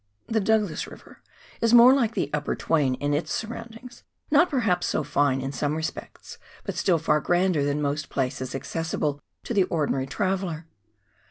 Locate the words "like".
1.93-2.15